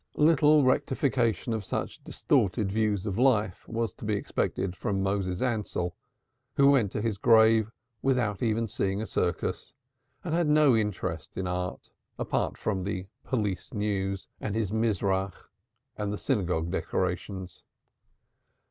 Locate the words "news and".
13.75-14.55